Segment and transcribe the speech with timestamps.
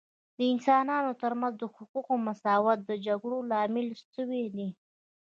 [0.37, 4.69] د انسانانو ترمنځ د حقوقو مساوات د جګړو لامل سوی دی